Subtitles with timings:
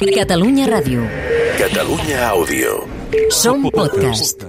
[0.00, 1.04] Catalunya Ràdio.
[1.60, 2.88] Catalunya Àudio.
[3.28, 4.40] Som podcast.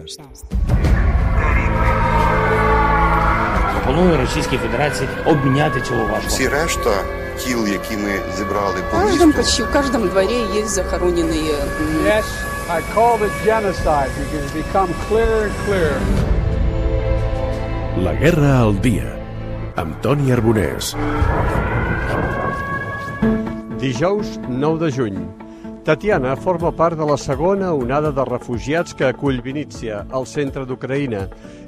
[3.73, 6.27] Пропоную Російській Федерації обміняти цього важко.
[6.27, 6.91] Всі решта
[7.39, 12.25] тіл, які ми зібрали по місту, почти в каждом дворе есть захороненные м, Yes,
[12.69, 15.99] I called it genocide because it's become clearer and clearer.
[18.05, 19.09] La guerra al dia.
[19.75, 20.85] Amb Toni Arbonès.
[23.81, 25.15] Dijous 9 de juny.
[25.81, 31.23] Tatiana forma part de la segona onada de refugiats que acull Vinícia, al centre d'Ucraïna,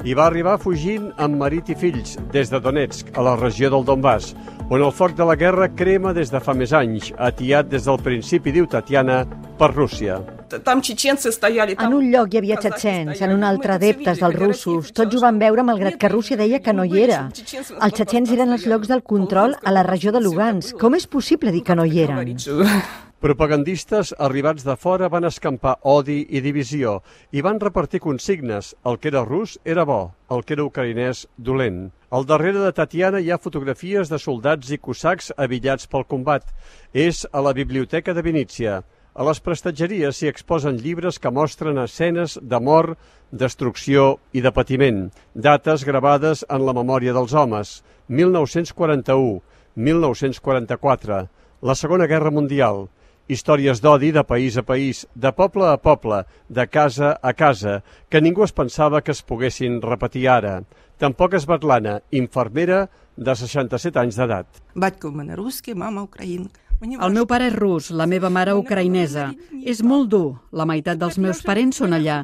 [0.06, 3.88] i va arribar fugint amb marit i fills des de Donetsk, a la regió del
[3.90, 4.36] Donbass,
[4.70, 7.98] on el foc de la guerra crema des de fa més anys, atiat des del
[8.06, 9.24] principi, diu Tatiana,
[9.58, 10.22] per Rússia.
[10.54, 14.92] En un lloc hi havia txetxens, en un altre adeptes dels russos.
[14.96, 17.24] Tots ho van veure malgrat que Rússia deia que no hi era.
[17.30, 20.74] Els txetxens eren els llocs del control a la regió de Lugans.
[20.80, 22.36] Com és possible dir que no hi eren?
[23.24, 26.98] Propagandistes arribats de fora van escampar odi i divisió
[27.32, 28.74] i van repartir consignes.
[28.84, 31.86] El que era rus era bo, el que era ucraïnès dolent.
[32.12, 36.52] Al darrere de Tatiana hi ha fotografies de soldats i cosacs avillats pel combat.
[36.92, 38.82] És a la biblioteca de Vinícia.
[39.19, 42.99] A les prestatgeries s'hi exposen llibres que mostren escenes de mort,
[43.31, 49.41] destrucció i de patiment, dates gravades en la memòria dels homes, 1941,
[49.75, 51.19] 1944,
[51.63, 52.87] la Segona Guerra Mundial,
[53.29, 58.23] històries d'odi de país a país, de poble a poble, de casa a casa, que
[58.23, 60.63] ningú es pensava que es poguessin repetir ara.
[60.99, 64.47] Tampoc és Batlana, infermera de 67 anys d'edat.
[64.75, 66.61] Батько в мене русський, мама українка.
[66.84, 69.30] El meu pare és rus, la meva mare ucraïnesa.
[69.64, 70.36] És molt dur.
[70.52, 72.24] La meitat dels meus parents són allà.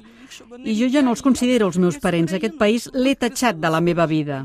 [0.60, 2.34] I jo ja no els considero els meus parents.
[2.36, 4.44] Aquest país l'he tatxat de la meva vida.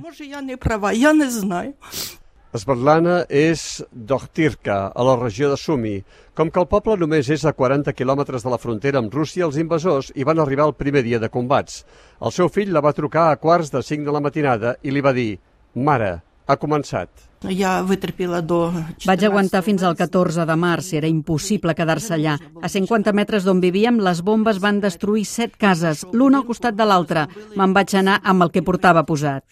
[2.54, 5.96] Esbatlana és Dohtirka, a la regió de Sumi.
[6.38, 9.58] Com que el poble només és a 40 quilòmetres de la frontera amb Rússia, els
[9.58, 11.82] invasors hi van arribar el primer dia de combats.
[12.22, 15.02] El seu fill la va trucar a quarts de 5 de la matinada i li
[15.02, 15.40] va dir
[15.74, 17.08] «Mare, ha començat.
[17.44, 17.82] Ja
[19.04, 22.38] Vaig aguantar fins al 14 de març, era impossible quedar-se allà.
[22.62, 26.86] A 50 metres d'on vivíem, les bombes van destruir set cases, l'una al costat de
[26.88, 27.26] l'altra.
[27.56, 29.44] Me'n vaig anar amb el que portava posat.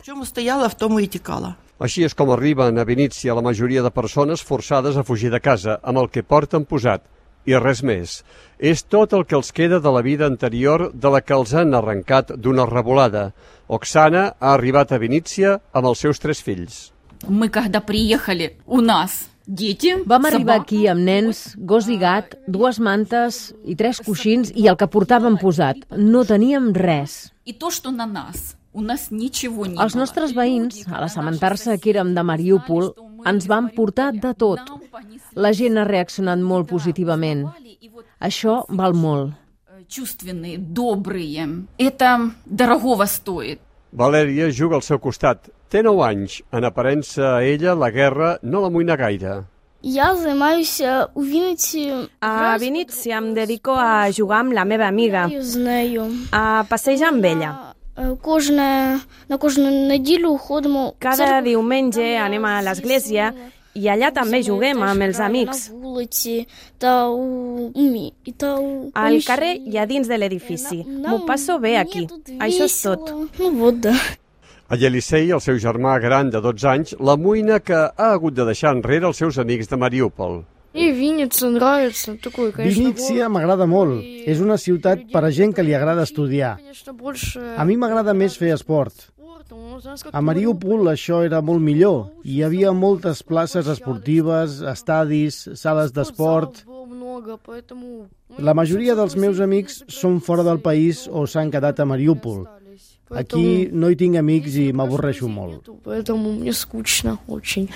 [1.83, 5.81] Així és com arriben a Vinícius la majoria de persones forçades a fugir de casa,
[5.83, 7.05] amb el que porten posat
[7.48, 8.24] I res més.
[8.60, 11.74] És tot el que els queda de la vida anterior de la que els han
[11.74, 13.32] arrencat d'una revolada.
[13.68, 16.92] Oksana ha arribat a Vinícia amb els seus tres fills.
[17.28, 20.62] Мы когда приехали, у нас дети, Vam arribar собака.
[20.62, 25.38] aquí amb nens, gos i gat, dues mantes i tres coixins i el que portàvem
[25.40, 25.78] posat.
[25.96, 27.32] No teníem res.
[27.46, 28.58] И то, что на нас.
[28.74, 30.02] У нас ничего не Els было.
[30.02, 32.94] nostres veïns, a l'assabentar-se que érem de Mariúpol,
[33.26, 34.60] ens van portar de tot.
[35.34, 37.48] La gent ha reaccionat molt positivament.
[38.20, 39.34] Això val molt.
[39.34, 41.66] Э, Чувственные, добрые.
[41.80, 43.60] Это дорогого стоит.
[43.94, 45.50] Valèria juga al seu costat.
[45.70, 46.42] Té 9 anys.
[46.52, 49.46] En aparença a ella, la guerra no l'amoïna gaire.
[49.82, 52.10] Я займаюся у Вінниці.
[52.22, 56.04] A Vinícia em dedico a jugar amb la meva amiga, з нею.
[56.32, 57.71] a passejar amb ella.
[57.98, 59.00] Е, Кожне,
[59.30, 61.50] на кожну неділю ходимо в Cada церкву.
[61.50, 63.34] diumenge anem a l'església
[63.74, 65.70] i allà també juguem amb els amics.
[65.70, 70.18] На вулиці та у, у мі, і та у Al carrer i a dins de
[70.18, 70.84] l'edifici.
[70.86, 72.08] M'ho passo bé aquí.
[72.40, 73.12] Això és tot.
[73.40, 73.94] Ну, вот, да.
[74.70, 78.74] A Yelisei, el seu germà gran de 12 anys, l'amoïna que ha hagut de deixar
[78.76, 80.44] enrere els seus amics de Mariúpol.
[80.74, 82.18] Мне Вінниця нравится.
[82.22, 84.04] Такой, конечно, Vinícia m'agrada molt.
[84.04, 86.58] És una ciutat per a gent que li agrada estudiar.
[86.58, 87.40] конечно, больше...
[87.58, 88.94] A mi m'agrada més fer esport.
[90.12, 92.12] A Mariúpol això era molt millor.
[92.26, 96.66] Hi havia moltes places esportives, estadis, sales d'esport...
[96.66, 98.08] было много, поэтому...
[98.38, 102.46] La majoria dels meus amics són fora del país o s'han quedat a Mariúpol.
[103.10, 105.70] Aquí no hi tinc amics i m'avorreixo molt.
[105.84, 107.70] Поэтому мне скучно очень.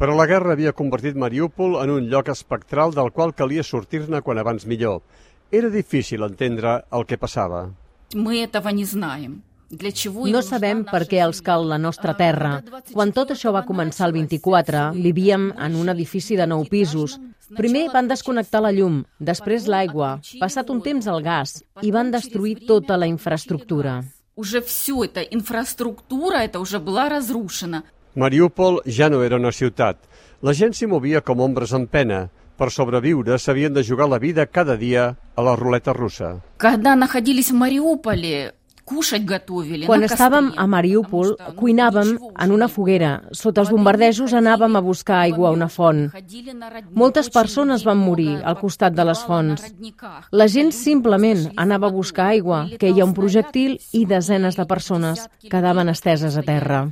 [0.00, 4.38] Però la guerra havia convertit Mariúpol en un lloc espectral del qual calia sortir-ne quan
[4.38, 5.00] abans millor.
[5.50, 7.70] Era difícil entendre el que passava.
[8.14, 9.42] Мы этого не знаем.
[9.70, 12.62] Для чего им No нужна sabem наша per què els cal la nostra terra.
[12.92, 17.18] Quan tot això va començar el 24, vivíem en un edifici de nou pisos.
[17.56, 22.66] Primer van desconnectar la llum, després l'aigua, passat un temps el gas i van destruir
[22.66, 24.04] tota la infraestructura.
[24.36, 27.84] Уже все это, инфраструктура, это уже была разрушена.
[28.14, 29.98] Mariúpol ja no era una ciutat.
[30.42, 32.28] La gent s'hi movia com ombres en pena.
[32.56, 36.40] Per sobreviure s'havien de jugar la vida cada dia a la ruleta russa.
[36.56, 38.54] Когда находились в Мариуполе,
[38.86, 42.12] Quan estàvem a Mariúpol, cuinàvem
[42.44, 43.16] en una foguera.
[43.34, 46.04] Sota els bombardejos anàvem a buscar aigua a una font.
[46.94, 49.64] Moltes persones van morir al costat de les fonts.
[50.30, 54.66] La gent simplement anava a buscar aigua, que hi ha un projectil i desenes de
[54.70, 56.84] persones quedaven esteses a terra.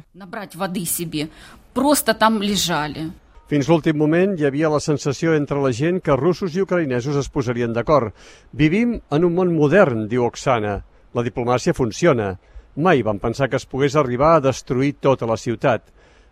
[1.75, 3.07] Просто там лежали.
[3.47, 7.31] Fins l'últim moment hi havia la sensació entre la gent que russos i ucraïnesos es
[7.31, 8.11] posarien d'acord.
[8.51, 10.81] Vivim en un món modern, diu Oksana.
[11.14, 12.36] la diplomàcia funciona.
[12.76, 15.88] Mai van pensar que es pogués arribar a destruir tota la ciutat.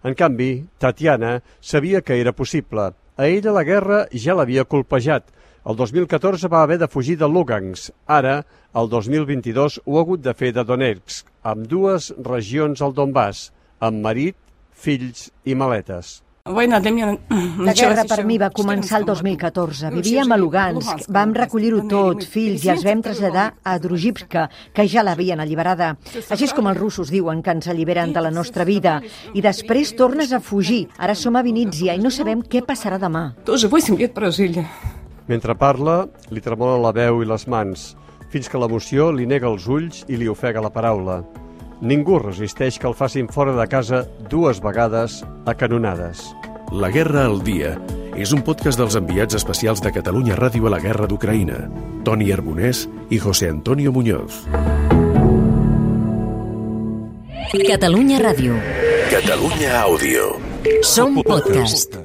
[0.05, 2.91] En canvi, Tatiana sabia que era possible.
[3.17, 5.25] A ella la guerra ja l'havia colpejat.
[5.67, 7.91] El 2014 va haver de fugir de Lugansk.
[8.05, 8.43] Ara,
[8.77, 13.49] el 2022, ho ha hagut de fer de Donetsk, amb dues regions al Donbass,
[13.81, 14.37] amb marit,
[14.71, 16.21] fills i maletes.
[17.65, 19.91] La guerra per mi va començar el 2014.
[19.95, 25.03] Vivíem a Lugansk, vam recollir-ho tot, fills, i els vam traslladar a Druzhivka, que ja
[25.05, 25.93] l'havien alliberada.
[26.29, 28.99] Així és com els russos diuen que ens alliberen de la nostra vida.
[29.33, 30.85] I després tornes a fugir.
[30.97, 33.31] Ara som a Vinítzia i no sabem què passarà demà.
[35.27, 37.89] Mentre parla, li tremola la veu i les mans,
[38.31, 41.21] fins que l'emoció li nega els ulls i li ofega la paraula.
[41.81, 46.25] Ningú resisteix que el facin fora de casa dues vegades a canonades.
[46.71, 47.77] La Guerra al dia
[48.19, 51.61] és un podcast dels enviats especials de Catalunya Ràdio a la Guerra d'Ucraïna,
[52.03, 54.41] Toni Arbonès i José Antonio Muñoz.
[57.69, 58.59] Catalunya Ràdio.
[59.13, 60.27] Catalunya Àudio.
[60.83, 61.95] Som podcast.